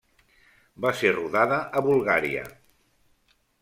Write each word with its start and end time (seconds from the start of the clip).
Va 0.85 0.93
ser 1.01 1.13
rodada 1.19 1.61
a 1.81 1.87
Bulgària. 1.91 2.51